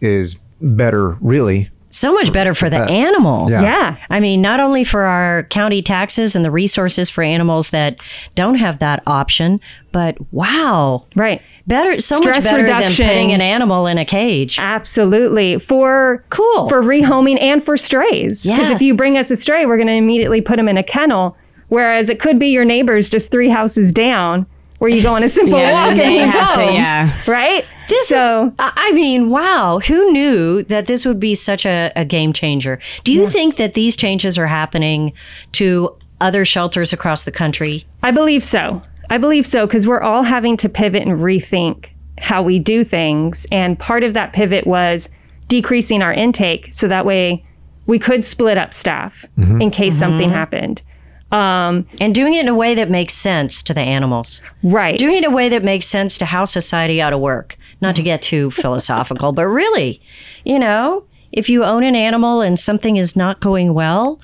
[0.01, 1.69] is better, really.
[1.91, 2.89] so much better for the pet.
[2.91, 3.49] animal.
[3.49, 3.63] Yeah.
[3.63, 3.95] Yeah.
[4.11, 7.97] I mean, not only for our county taxes and the resources for animals that
[8.35, 9.59] don't have that option,
[9.91, 11.41] but wow, Right.
[11.65, 13.05] better, so Stress much better reduction.
[13.07, 14.59] than putting an animal in a cage.
[14.61, 15.57] Absolutely.
[15.57, 16.69] For Cool.
[16.69, 18.43] For rehoming and for strays.
[18.43, 18.71] Because Yes.
[18.71, 21.35] if you bring us a stray, we're going to immediately put them in a kennel.
[21.69, 24.45] Whereas it could be your neighbors just three houses down
[24.79, 27.21] where you go on a simple Yeah, walk and they he's have to- yeah.
[27.27, 27.65] Right?
[27.87, 31.91] This so, is, I I mean, wow, who knew that this would be such a,
[31.95, 32.79] a game changer?
[33.03, 35.13] Do you think that these changes are happening
[35.53, 37.85] to other shelters across the country?
[38.03, 38.81] I believe so.
[39.09, 41.89] I believe so because we're all having to pivot and rethink
[42.19, 43.47] how we do things.
[43.51, 45.09] And part of that pivot was
[45.47, 47.43] decreasing our intake so that way
[47.87, 49.61] we could split up staff mm-hmm.
[49.61, 50.35] in case something mm-hmm.
[50.37, 50.83] happened.
[51.31, 54.41] Um, And doing it in a way that makes sense to the animals.
[54.63, 54.97] right.
[54.97, 57.57] Doing it in a way that makes sense to how society ought to work.
[57.81, 60.01] Not to get too philosophical, but really,
[60.43, 64.19] you know, if you own an animal and something is not going well,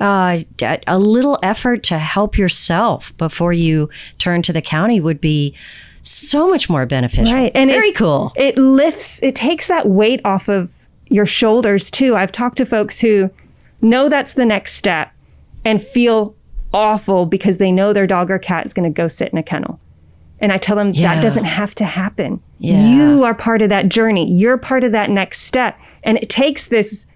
[0.00, 0.40] uh,
[0.86, 5.54] a- little effort to help yourself before you turn to the county would be
[6.02, 7.34] so much more beneficial.
[7.34, 7.52] Right.
[7.54, 8.32] And Very cool.
[8.36, 10.70] It lifts, it takes that weight off of
[11.08, 12.14] your shoulders too.
[12.14, 13.30] I've talked to folks who
[13.80, 15.12] know that's the next step
[15.64, 16.34] and feel
[16.72, 19.42] awful because they know their dog or cat is going to go sit in a
[19.42, 19.80] kennel.
[20.40, 21.14] And I tell them Yeah.
[21.14, 22.40] that doesn't have to happen.
[22.58, 22.86] Yeah.
[22.88, 24.30] You are part of that journey.
[24.32, 25.78] You're part of that next step.
[26.02, 27.06] And it takes this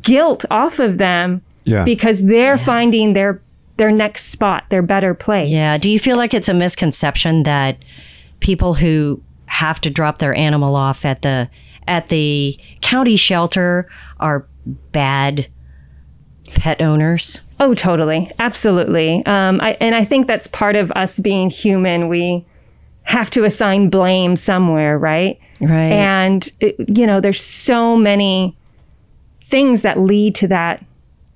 [0.00, 1.84] guilt off of them Yeah.
[1.84, 3.40] because they're finding their
[3.76, 5.48] their next spot, their better place.
[5.48, 5.78] Yeah.
[5.78, 7.78] Do you feel like it's a misconception that
[8.40, 11.48] people who have to drop their animal off at the
[11.88, 13.88] at the county shelter
[14.20, 14.46] are
[14.92, 15.46] bad
[16.54, 17.42] pet owners?
[17.58, 19.24] Oh, totally, absolutely.
[19.26, 22.08] Um, I, and I think that's part of us being human.
[22.08, 22.44] We
[23.02, 25.38] have to assign blame somewhere, right?
[25.60, 25.92] Right.
[25.92, 28.56] And it, you know, there's so many
[29.44, 30.84] things that lead to that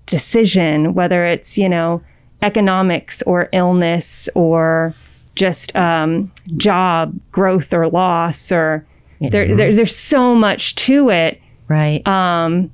[0.06, 2.02] decision, whether it's you know
[2.42, 4.94] economics or illness or
[5.34, 8.86] just um, job growth or loss or
[9.20, 11.40] there, there's there's so much to it.
[11.68, 12.06] right.
[12.06, 12.70] Um,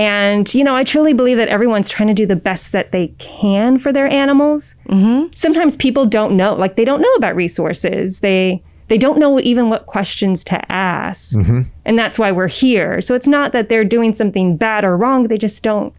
[0.00, 3.08] and, you know, I truly believe that everyone's trying to do the best that they
[3.18, 4.74] can for their animals.
[4.88, 5.32] Mm-hmm.
[5.34, 8.20] Sometimes people don't know, like they don't know about resources.
[8.20, 11.36] They they don't know even what questions to ask.
[11.84, 13.00] And that's why we're here.
[13.00, 15.28] So it's not that they're doing something bad or wrong.
[15.28, 15.92] They just don't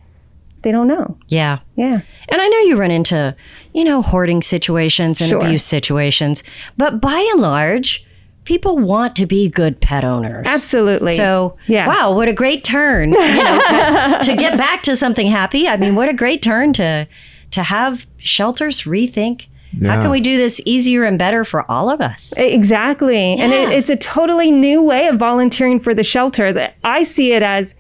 [0.63, 1.17] they don't know.
[1.27, 1.59] yeah.
[1.75, 2.01] Yeah.
[2.29, 3.35] And I know you run into,
[3.73, 5.39] you know, hoarding situations and Sure.
[5.43, 6.43] abuse situations,
[6.77, 8.05] but by and large,
[8.45, 10.45] people want to be good pet owners.
[10.47, 11.13] Absolutely.
[11.15, 11.87] So, Yeah.
[11.87, 13.11] wow, what a great turn.
[13.13, 15.67] You know, 'cause to get back to something happy.
[15.67, 17.07] I mean, what a great turn to
[17.51, 19.47] to have shelters rethink.
[19.85, 22.33] How can we do this easier and better for all of us?
[22.37, 23.35] Exactly.
[23.39, 27.31] And it, it's a totally new way of volunteering for the shelter that I see
[27.31, 27.73] it as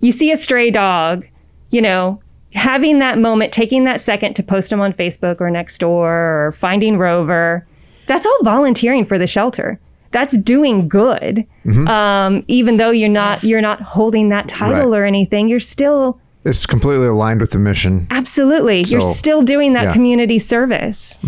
[0.00, 1.26] you see a stray dog,
[1.70, 2.20] you know,
[2.54, 6.96] having that moment, taking that second to post them on Facebook or Nextdoor or Finding
[6.96, 7.66] Rover.
[8.06, 9.78] That's all volunteering for the shelter.
[10.10, 11.46] That's doing good.
[11.86, 14.98] Um, even though you're not you're not holding that title Right.
[15.00, 18.06] or anything, you're still It's completely aligned with the mission.
[18.10, 19.92] absolutely you're still doing that yeah.
[19.92, 21.18] community service.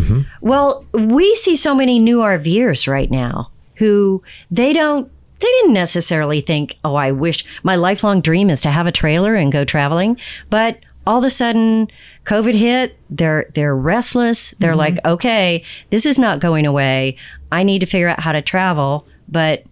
[0.41, 6.41] Well, we see so many new RVers right now who they don't they didn't necessarily
[6.43, 10.19] think, "Oh, I wish my lifelong dream is to have a trailer and go traveling."
[10.51, 11.89] But all of a sudden,
[12.25, 14.53] COVID hit, they're they're restless.
[14.53, 17.17] They're like, "Okay, this is not going away.
[17.51, 19.65] I need to figure out how to travel, but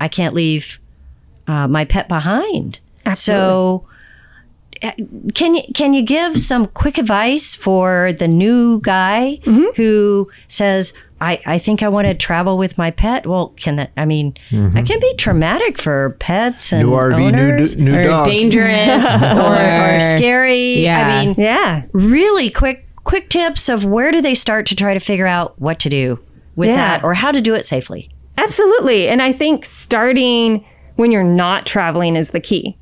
[0.00, 0.80] I can't leave
[1.46, 2.80] uh, my pet behind."
[3.14, 3.89] So uh,
[5.34, 9.66] can you can you give some quick advice for the new guy Mm-hmm.
[9.76, 13.26] who says I, I think I want to travel with my pet.
[13.26, 13.90] Well, can that?
[13.94, 18.04] I mean, that can be traumatic for pets and New RV, owners, new, new or
[18.04, 18.24] dog.
[18.24, 20.80] dangerous or, or, or scary.
[20.82, 21.06] Yeah.
[21.06, 21.82] I mean, Yeah.
[21.92, 25.78] really quick quick tips of where do they start to try to figure out what
[25.80, 26.18] to do
[26.56, 26.76] with Yeah.
[26.76, 28.08] that or how to do it safely.
[28.38, 29.08] Absolutely.
[29.08, 30.64] And I think starting
[30.96, 32.78] when you're not traveling is the key.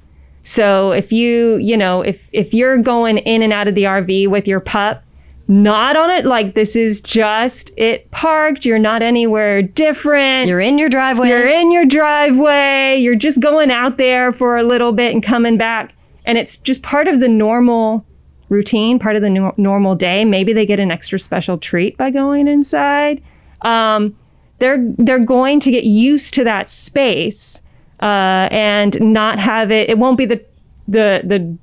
[0.49, 4.29] So if you, you know, if if you're going in and out of the RV
[4.29, 5.03] with your pup,
[5.47, 10.49] not on it like this is just it parked, you're not anywhere different.
[10.49, 11.29] You're in your driveway.
[11.29, 12.97] You're in your driveway.
[12.97, 15.93] You're just going out there for a little bit and coming back.
[16.25, 18.07] And it's just part of the normal
[18.49, 20.25] routine, part of the nor- normal day.
[20.25, 23.23] Maybe they get an extra special treat by going inside.
[23.61, 24.17] Um,
[24.61, 27.61] they're they're going to get used to that space
[28.01, 29.89] uh, and not have it.
[29.89, 30.45] It won't be the
[30.87, 31.57] the the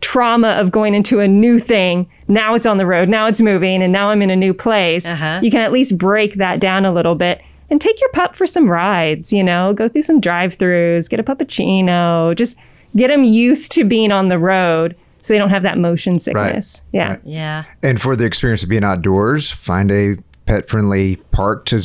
[0.00, 2.08] trauma of going into a new thing.
[2.28, 3.08] Now it's on the road.
[3.08, 5.06] Now it's moving, and now I'm in a new place.
[5.06, 5.40] Uh-huh.
[5.42, 7.40] You can at least break that down a little bit
[7.70, 9.32] and take your pup for some rides.
[9.32, 12.56] You know, go through some drive-throughs, get a puppuccino, just
[12.96, 16.82] get them used to being on the road, so they don't have that motion sickness.
[16.92, 17.10] Yeah.
[17.10, 17.20] Right.
[17.24, 17.64] yeah.
[17.82, 20.16] And for the experience of being outdoors, find a
[20.46, 21.82] pet friendly park to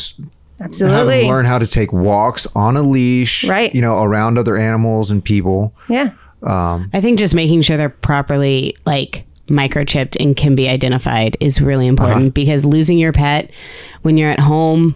[0.60, 1.22] s- have Absolutely.
[1.22, 3.74] them learn how to take walks on a leash, Right.
[3.74, 5.74] You know, around other animals and people.
[5.88, 6.12] Yeah.
[6.44, 11.62] Um, I think just making sure they're properly like microchipped and can be identified is
[11.62, 12.32] really important uh-huh.
[12.32, 13.50] because losing your pet
[14.02, 14.96] when you're at home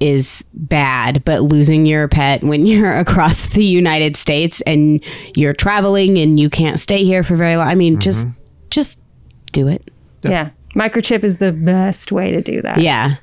[0.00, 5.02] is bad, but losing your pet when you're across the United States and
[5.34, 7.68] you're traveling and you can't stay here for very long.
[7.68, 8.40] I mean, just mm-hmm.
[8.70, 9.02] just
[9.52, 9.90] do it.
[10.22, 10.50] Yeah.
[10.74, 12.78] Microchip is the best way to do that.
[12.78, 13.16] Yeah.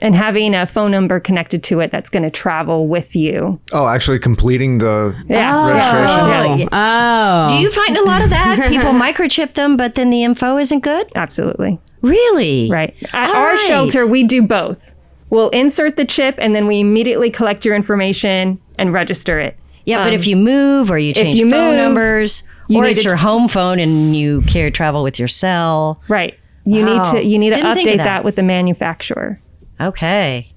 [0.00, 3.54] And having a phone number connected to it that's going to travel with you.
[3.72, 5.56] Oh, actually completing the Yeah.
[5.56, 5.68] Oh.
[5.68, 6.58] registration.
[6.60, 6.68] Yeah.
[6.72, 7.48] Oh.
[7.48, 8.68] Do you find a lot of that?
[8.68, 11.10] People microchip them, but then the info isn't good?
[11.14, 11.78] Absolutely.
[12.02, 12.68] Really?
[12.70, 12.94] Right.
[13.12, 13.58] At All our right.
[13.60, 14.94] shelter, we do both.
[15.30, 19.56] We'll insert the chip and then we immediately collect your information and register it.
[19.86, 22.86] Yeah, but if um, you move or you change you phone move, numbers, you or
[22.86, 26.00] it's to- your home phone and you care travel with your cell.
[26.08, 26.38] Right.
[26.64, 26.94] You Wow.
[26.94, 28.04] need to you need to Didn't update that.
[28.04, 28.24] that.
[28.24, 29.40] with the manufacturer.
[29.80, 30.52] Okay.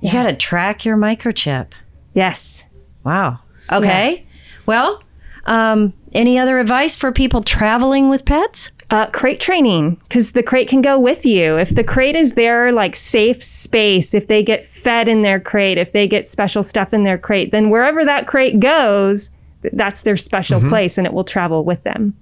[0.00, 1.72] You got to track your microchip.
[2.14, 2.64] Yes.
[3.04, 3.40] Wow.
[3.70, 4.26] Okay.
[4.66, 5.02] Well,
[5.44, 8.72] um, any other advice for people traveling with pets?
[8.90, 11.58] Uh, crate training, because the crate can go with you.
[11.58, 15.76] If the crate is their like safe space, if they get fed in their crate,
[15.76, 19.28] if they get special stuff in their crate, then wherever that crate goes,
[19.60, 22.16] th- that's their special place, and it will travel with them.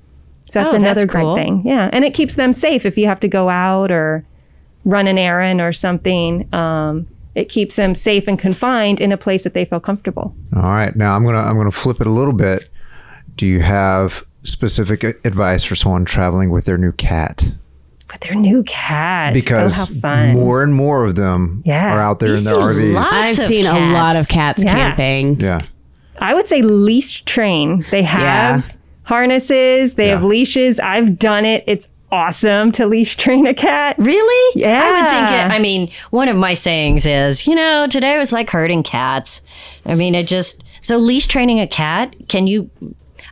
[0.46, 1.34] So that's Oh, that's another cool.
[1.34, 1.62] great thing.
[1.64, 4.24] Yeah, and it keeps them safe if you have to go out or
[4.86, 6.48] run an errand or something.
[6.54, 10.34] Um, it keeps them safe and confined in a place that they feel comfortable.
[10.56, 10.96] All right.
[10.96, 12.70] Now I'm gonna I'm gonna flip it a little bit.
[13.34, 17.44] Do you have specific advice for someone traveling with their new cat?
[18.10, 21.92] With they're new cat, Because oh, more and more of them Yeah.
[21.94, 23.06] are out there You in their see RVs.
[23.12, 24.72] I've of seen a lot of cats Yeah.
[24.94, 25.40] camping.
[25.40, 25.62] Yeah.
[26.20, 27.84] I would say leash train.
[27.90, 28.72] They have Yeah.
[29.02, 30.78] harnesses, they have leashes.
[30.80, 31.64] I've done it.
[31.66, 33.96] It's awesome to leash train a cat.
[33.98, 34.60] Really?
[34.60, 34.82] Yeah.
[34.82, 35.52] I would think it.
[35.52, 39.42] I mean, one of my sayings is, you know, today was like herding cats.
[39.84, 42.70] I mean, it just, so leash training a cat, can you,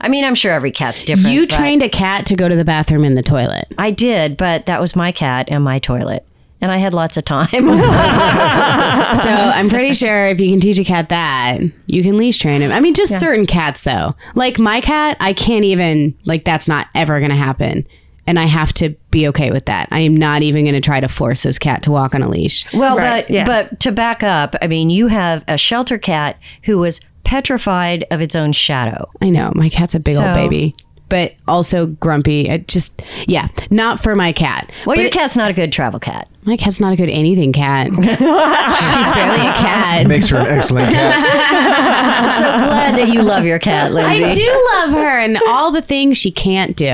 [0.00, 1.34] I mean, I'm sure every cat's different.
[1.34, 3.66] You trained a cat to go to the bathroom in the toilet.
[3.78, 6.26] I did, but that was my cat and my toilet.
[6.60, 7.48] And I had lots of time.
[9.14, 12.62] So I'm pretty sure if you can teach a cat that, you can leash train
[12.62, 12.72] him.
[12.72, 14.16] I mean, just certain cats though.
[14.34, 17.87] Like my cat, I can't even like that's not ever going to happen.
[18.26, 19.88] And I have to be okay with that.
[19.90, 22.28] I am not even going to try to force this cat to walk on a
[22.28, 22.64] leash.
[22.72, 23.44] Well, Right, but yeah.
[23.44, 28.20] but to back up, I mean, you have a shelter cat who was petrified of
[28.22, 29.10] its own shadow.
[29.20, 30.74] I know my cat's a big So- old baby,
[31.08, 32.48] but also grumpy.
[32.48, 34.70] It just yeah, not for my cat.
[34.86, 36.28] Well, But your it- cat's not a good travel cat.
[36.44, 37.88] my cat's not a good anything cat.
[37.92, 40.06] She's barely a cat.
[40.06, 42.22] Makes her an excellent cat.
[42.22, 44.24] I'm so glad that you love your cat, Lindsay.
[44.24, 46.86] I do love her and all the things she can't do.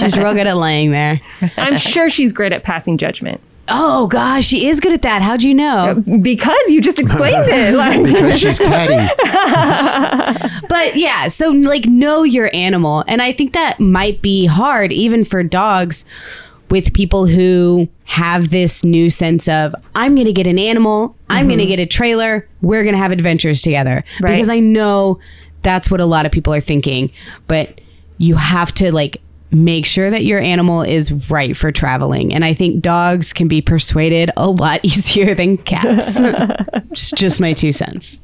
[0.00, 1.20] She's real good at laying there.
[1.56, 5.22] I'm sure she's great at passing judgment Oh gosh, she is good at that.
[5.22, 6.02] How'd you know?
[6.06, 7.74] Uh, because you just explained it.
[7.74, 8.96] Like, because she's catty.
[10.68, 13.04] But yeah, so like know your animal.
[13.08, 16.04] And I think that might be hard even for dogs
[16.70, 21.46] with people who have this new sense of I'm going to get an animal, I'm
[21.46, 21.70] going to mm-hmm.
[21.70, 24.04] get a trailer, we're going to have adventures together.
[24.20, 24.32] Right.
[24.32, 25.18] Because I know
[25.62, 27.10] that's what a lot of people are thinking,
[27.46, 27.80] but
[28.18, 32.34] you have to like make sure that your animal is right for traveling.
[32.34, 36.20] And I think dogs can be persuaded a lot easier than cats.
[36.90, 38.18] It's just my two cents.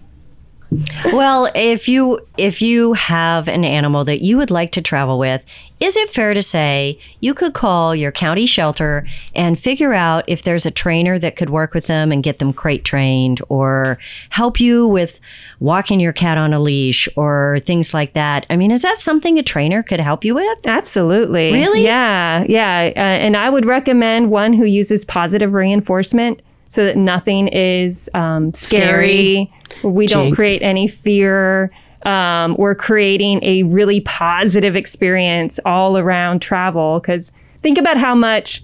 [1.12, 5.44] Well, if you if you have an animal that you would like to travel with,
[5.80, 10.42] is it fair to say you could call your county shelter and figure out if
[10.42, 13.98] there's a trainer that could work with them and get them crate trained or
[14.30, 15.20] help you with
[15.60, 18.46] walking your cat on a leash or things like that?
[18.48, 20.66] I mean, is that something a trainer could help you with?
[20.66, 21.52] Absolutely.
[21.52, 21.84] Really?
[21.84, 22.92] Yeah, yeah.
[22.96, 28.52] Uh, and I would recommend one who uses positive reinforcement so that nothing is um,
[28.52, 29.52] scary.
[29.84, 31.70] We don't create any fear.
[32.04, 37.00] Um, we're creating a really positive experience all around travel.
[37.00, 38.62] Because think about how much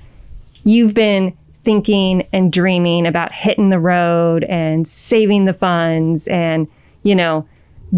[0.64, 6.66] you've been thinking and dreaming about hitting the road and saving the funds and,
[7.02, 7.46] you know,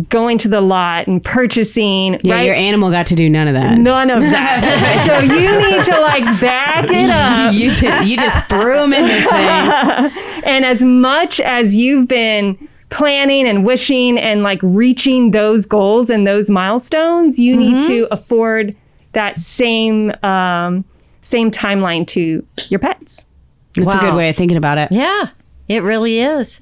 [0.09, 2.43] going to the lot and purchasing, Yeah, right?
[2.47, 3.77] your animal got to do none of that.
[3.79, 5.05] None of that.
[5.07, 7.53] so you need to like back it up.
[7.53, 10.11] you, t- you just threw him in this thing.
[10.45, 16.27] And as much as you've been planning and wishing and like reaching those goals and
[16.27, 18.77] those milestones, you need to afford
[19.13, 20.85] that same um,
[21.23, 23.27] same timeline to your pets.
[23.75, 24.93] That's a good way of thinking about it.
[24.93, 25.31] Yeah,
[25.69, 26.61] it really is.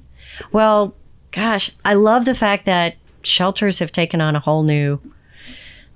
[0.51, 0.95] Well,
[1.31, 4.99] gosh, I love the fact that shelters have taken on a whole new,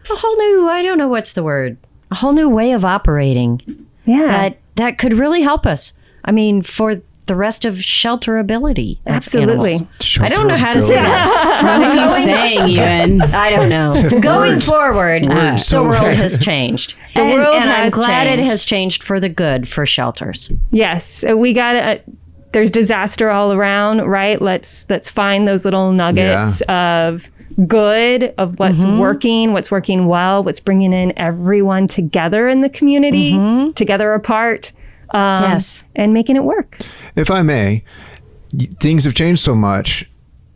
[0.09, 1.77] a whole new, I don't know what's the word,
[2.11, 4.27] a whole new way of operating Yeah.
[4.27, 5.93] that that could really help us.
[6.25, 8.99] I mean, for the rest of shelterability.
[9.07, 9.73] Absolutely.
[9.73, 10.17] animals.
[10.19, 11.41] I don't know how to say that.
[11.65, 13.21] What are you saying, even?
[13.21, 14.19] I don't know.
[14.21, 15.63] Going forward, uh, Words.
[15.63, 16.95] the So- world has changed.
[17.15, 18.49] The and, world and I'm has glad it changed.
[18.49, 20.51] has changed for the good for shelters.
[20.71, 21.97] Yes, uh, we got to uh,
[22.51, 24.41] There's disaster all around, right?
[24.41, 27.29] Let's let's find those little nuggets of
[27.67, 28.99] good, of what's mm-hmm.
[28.99, 33.71] working, what's working well, what's bringing in everyone together in the community, mm-hmm.
[33.71, 34.73] together apart,
[35.15, 35.85] um, Yes.
[35.95, 36.77] and making it work.
[37.15, 37.83] If I may,
[38.79, 40.09] things have changed so much.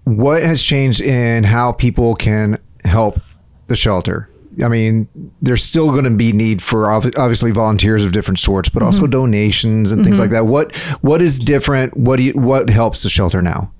[0.03, 3.19] What has changed in how people can help
[3.67, 4.29] the shelter?
[4.63, 5.07] I mean,
[5.41, 9.91] there's still going to be need for obviously volunteers of different sorts, but also donations
[9.91, 10.47] and things like that.
[10.47, 11.95] What what is different?
[11.95, 13.71] What do you, what helps the shelter now?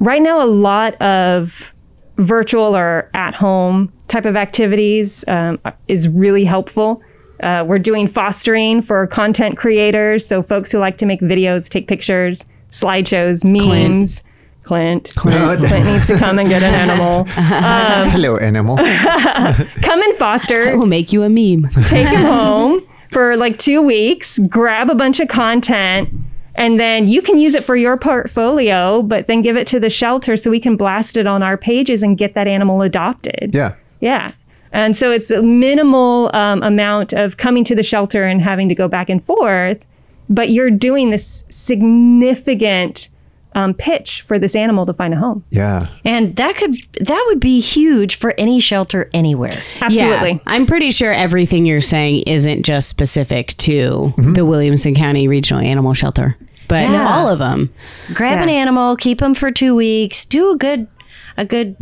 [0.00, 1.72] right now a lot of
[2.18, 7.00] virtual or at home type of activities um, is really helpful
[7.42, 11.86] uh, we're doing fostering for content creators so folks who like to make videos take
[11.88, 14.22] pictures slideshows memes
[14.62, 15.84] clint clint, Clint.
[15.86, 18.76] needs to come and get an animal Hello, animal.
[19.82, 21.68] come and foster We'll make you a meme.
[21.84, 26.08] take him home for like two weeks, grab a bunch of content,
[26.56, 29.88] and then you can use it for your portfolio, but then give it to the
[29.90, 33.50] shelter so we can blast it on our pages and get that animal adopted.
[33.54, 33.74] yeah.
[34.00, 34.32] Yeah.
[34.74, 38.74] And so it's a minimal um, amount of coming to the shelter and having to
[38.74, 39.82] go back and forth,
[40.28, 43.08] but you're doing this significant
[43.54, 45.44] um, pitch for this animal to find a home.
[45.50, 45.86] Yeah.
[46.04, 49.56] And that could that would be huge for any shelter anywhere.
[49.80, 50.32] Absolutely.
[50.32, 55.62] Yeah, I'm pretty sure everything you're saying isn't just specific to the Williamson County Regional
[55.62, 57.06] Animal Shelter, but Yeah.
[57.14, 57.72] all of them.
[58.12, 60.88] Grab an animal, keep them for two weeks, do a good
[61.36, 61.76] a good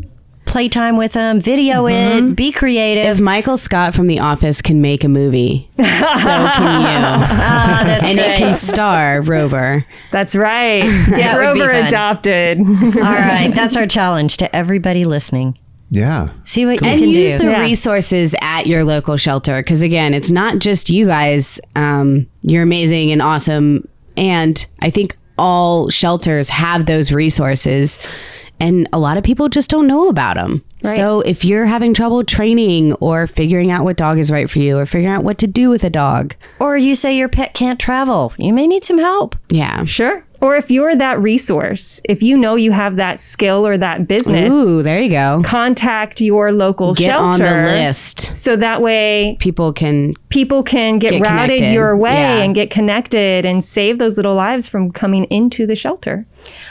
[0.52, 3.06] playtime with them, video it, be creative.
[3.06, 7.26] If Michael Scott from The Office can make a movie, so can you.
[7.26, 9.84] Ah, that's And it can star Rover.
[10.10, 10.82] That's right.
[11.12, 12.60] That Rover adopted.
[12.60, 12.66] All
[13.02, 15.58] right, that's our challenge to everybody listening.
[15.90, 16.28] Yeah.
[16.44, 16.92] See what you can do.
[16.92, 17.38] and can use do.
[17.38, 17.60] the Yeah.
[17.60, 23.10] resources at your local shelter because again it's not just you guys um, you're amazing
[23.12, 23.86] and awesome
[24.16, 27.98] and i think all shelters have those resources
[28.62, 30.62] and a lot of people just don't know about them
[30.96, 34.76] so if you're having trouble training or figuring out what dog is right for you
[34.78, 37.78] or figuring out what to do with a dog or you say your pet can't
[37.78, 39.36] travel, you may need some help.
[39.48, 40.24] yeah Sure.
[40.42, 44.52] Or if you're that resource, if you know you have that skill or that business,
[44.52, 47.46] ooh there you go contact your local get shelter.
[47.46, 51.72] on the list So that way people can people can get, Get routed connected.
[51.74, 52.42] your way Yeah.
[52.42, 56.26] and get connected and save those little lives from coming into the shelter.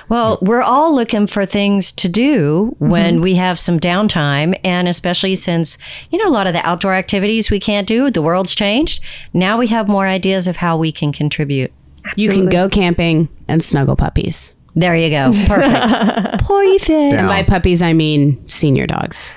[0.09, 3.23] Well, we're all looking for things to do when mm-hmm.
[3.23, 4.59] we have some downtime.
[4.65, 5.77] And especially since,
[6.09, 9.01] you know, a lot of the outdoor activities we can't do, the world's changed.
[9.33, 11.71] Now we have more ideas of how we can contribute.
[12.15, 15.31] You can go camping and snuggle puppies There you go.
[15.47, 16.43] Perfect.
[16.47, 16.87] Perfect.
[16.87, 17.27] Down.
[17.27, 19.33] by puppies i mean senior dogs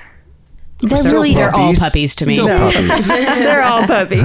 [0.79, 1.79] They're Still really they're all puppies.
[1.79, 2.33] puppies to me.
[2.35, 3.07] Still puppies.
[3.07, 4.21] They're all puppies.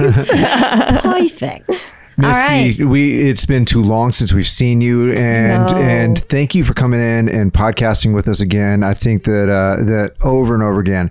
[1.01, 1.71] perfect.
[2.17, 5.77] Misty, we it's been too long since we've seen you, and No.
[5.77, 8.83] and thank you for coming in and podcasting with us again.
[8.83, 11.09] I think that uh, that over and over again,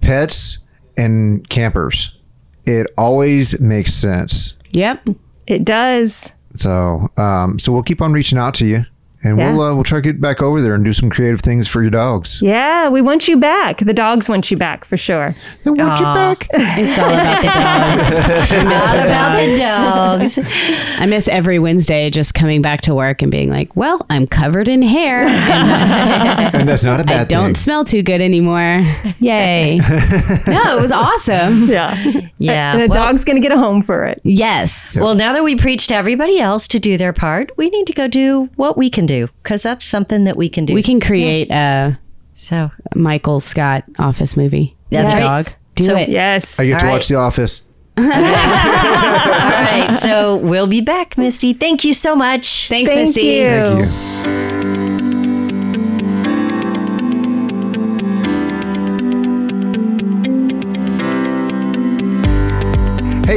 [0.00, 0.58] pets
[0.96, 2.18] and campers,
[2.66, 4.56] it always makes sense.
[4.72, 5.08] Yep.
[5.46, 6.32] It does.
[6.54, 8.84] So um, so we'll keep on reaching out to you,
[9.24, 9.52] and Yeah.
[9.52, 11.80] we'll uh, we'll try to get back over there and do some creative things for
[11.82, 12.40] your dogs.
[12.42, 13.78] Yeah, we want you back.
[13.78, 15.34] The dogs want you back for sure.
[15.64, 16.48] They want you back.
[16.82, 18.02] It's all about the dogs.
[18.52, 20.34] I miss the About the dogs.
[20.36, 21.00] dogs.
[21.00, 24.68] I miss every Wednesday just coming back to work and being like, well, I'm covered
[24.68, 25.22] in hair.
[25.22, 27.54] and and that's not a bad I don't thing.
[27.56, 28.80] smell too good anymore.
[29.20, 29.78] Yay.
[29.78, 31.64] no, it was awesome.
[31.68, 31.94] Yeah.
[32.38, 32.72] Yeah.
[32.76, 34.20] the well- dog's going to get a home for it.
[34.24, 34.96] Yes.
[34.96, 37.92] Well, now that we preached to everybody else to do their part, we need to
[37.92, 40.74] go do what we can do because that's something that we can do.
[40.74, 41.98] We can create a
[42.34, 44.76] so Michael Scott office movie.
[44.90, 45.44] That's The right.
[45.46, 45.54] Dog.
[45.74, 46.08] Do So- it.
[46.08, 46.58] Yes.
[46.58, 47.68] I get to All watch The Office.
[47.98, 49.96] all right.
[49.98, 51.52] So we'll be back, Misty.
[51.52, 52.68] Thank you so much.
[52.68, 53.22] Thanks, Thank Misty.
[53.22, 53.86] you.
[53.86, 54.51] Thank you.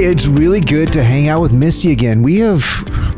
[0.06, 2.22] It's really good to hang out with Misty again.
[2.22, 2.64] We have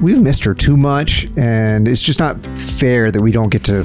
[0.02, 3.84] we've missed her too much, and it's just not fair that we don't get to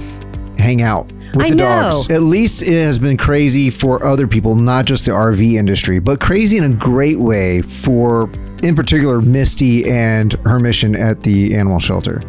[0.57, 1.65] hang out with I the know.
[1.65, 2.11] dogs.
[2.11, 6.21] At least it has been crazy for other people, not just the RV industry, but
[6.21, 8.31] crazy in a great way for,
[8.63, 12.23] in particular, Misty and her mission at the animal shelter.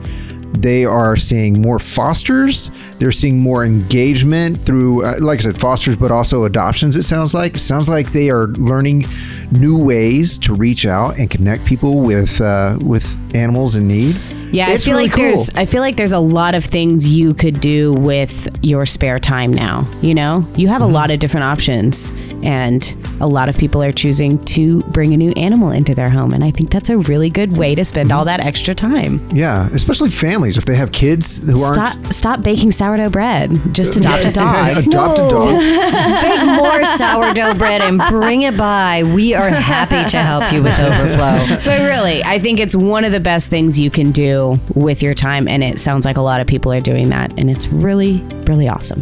[0.53, 2.71] They are seeing more fosters.
[3.03, 6.95] They're seeing more engagement through, uh, like I said, fosters, but also adoptions.
[6.95, 7.55] It sounds like.
[7.55, 9.07] It sounds like they are learning
[9.51, 13.03] new ways to reach out and connect people with uh, with
[13.33, 14.15] animals in need.
[14.51, 15.25] Yeah, It's I feel really like cool.
[15.25, 19.17] there's I feel like there's a lot of things you could do with your spare
[19.17, 19.87] time now.
[20.03, 20.93] You know, you have a Mm-hmm.
[20.93, 22.11] lot of different options,
[22.43, 26.33] and a lot of people are choosing to bring a new animal into their home,
[26.35, 28.17] and I think that's a really good way to spend Mm-hmm.
[28.19, 29.27] all that extra time.
[29.35, 31.73] Yeah, especially families if they have kids who aren't.
[31.73, 33.59] Stop stop baking sourdough bread.
[33.73, 34.77] Just adopt a dog.
[34.85, 35.59] Adopt a dog.
[36.21, 39.01] Bake more sourdough bread and bring it by.
[39.03, 41.57] We are happy to help you with overflow.
[41.65, 45.13] But really, I think it's one of the best things you can do with your
[45.13, 48.21] time, and it sounds like a lot of people are doing that, and it's really,
[48.45, 49.01] really awesome.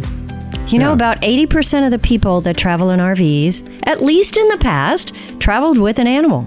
[0.68, 0.94] You know, Yeah.
[0.94, 5.76] about 80% of the people that travel in RVs, at least in the past, traveled
[5.78, 6.46] with an animal.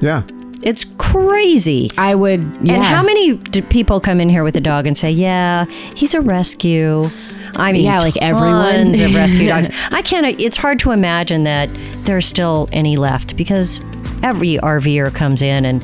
[0.00, 0.22] Yeah.
[0.62, 1.90] It's crazy.
[1.98, 2.40] I would.
[2.62, 2.74] Yeah.
[2.74, 5.64] And how many do people come in here with a dog and say, "Yeah,
[5.94, 7.08] he's a rescue"?
[7.56, 8.72] I mean, Yeah, like everyone.
[8.86, 9.68] tons of rescue dogs.
[9.90, 10.24] I can't.
[10.40, 11.68] It's hard to imagine that
[12.04, 13.80] there's still any left because
[14.22, 15.82] every RVer comes in and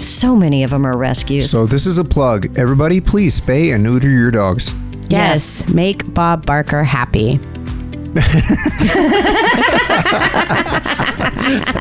[0.00, 1.50] so many of them are rescues.
[1.50, 2.58] So this is a plug.
[2.58, 4.74] Everybody, please spay and neuter your dogs.
[5.08, 7.36] Yes, make Bob Barker happy.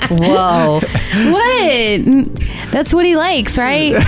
[0.09, 0.81] Whoa!
[1.31, 2.01] What?
[2.71, 3.93] That's what he likes, right?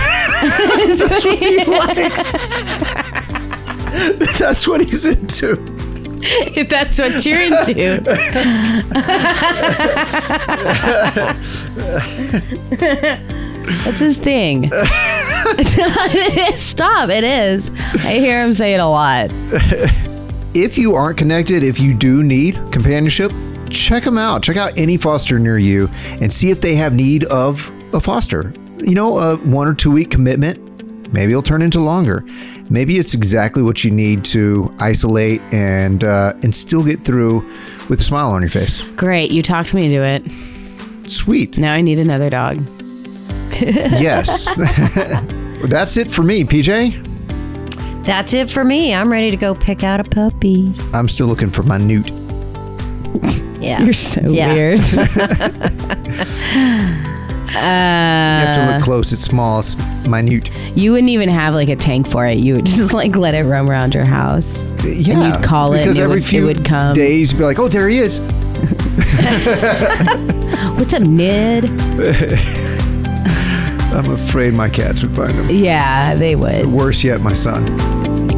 [4.38, 5.56] That's what he's into.
[6.56, 8.02] if that's what you're into.
[13.66, 14.70] That's his thing.
[16.56, 17.10] Stop.
[17.10, 17.70] It is.
[18.04, 19.30] I hear him say it a lot.
[20.54, 23.30] If you aren't connected, if you do need companionship,
[23.70, 24.42] check them out.
[24.42, 25.88] Check out any foster near you
[26.20, 28.54] and see if they have need of a foster.
[28.78, 30.62] You know, a one or two week commitment.
[31.12, 32.24] Maybe it'll turn into longer.
[32.68, 37.40] Maybe it's exactly what you need to isolate and uh, and still get through
[37.88, 38.82] with a smile on your face.
[38.92, 39.30] Great.
[39.30, 41.10] You talked me into it.
[41.10, 41.58] Sweet.
[41.58, 42.66] Now I need another dog.
[44.00, 44.46] Yes.
[45.68, 47.02] That's it for me, PJ.
[48.06, 48.94] That's it for me.
[48.94, 50.72] I'm ready to go pick out a puppy.
[50.92, 52.10] I'm still looking for my newt.
[53.60, 53.82] Yeah.
[53.82, 54.52] You're so Yeah.
[54.52, 54.80] weird.
[57.56, 59.12] You have to look uh, close.
[59.12, 59.60] It's small.
[59.60, 59.76] It's
[60.06, 60.50] minute.
[60.76, 62.36] you wouldn't even have like a tank for it.
[62.38, 64.62] You would just like let it roam around your house.
[64.84, 66.92] Yeah, you'd call it because and it every would- it few would come.
[66.94, 68.20] days you'd be like, "Oh, there he is."
[70.76, 71.64] What's up, Nid?
[73.96, 75.48] I'm afraid my cats would find him.
[75.48, 76.66] Yeah, they would.
[76.66, 77.64] Worse yet, my son.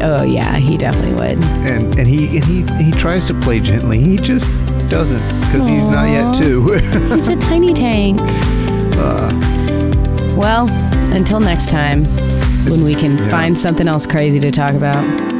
[0.01, 1.43] Oh yeah, he definitely would.
[1.65, 3.99] And and he and he he tries to play gently.
[3.99, 4.53] He just
[4.89, 6.71] doesn't because he's not yet two.
[7.13, 8.19] He's a tiny tank.
[8.97, 9.29] Uh.
[10.37, 10.69] well,
[11.13, 12.05] until next time,
[12.65, 15.38] when we can find something else crazy to talk about.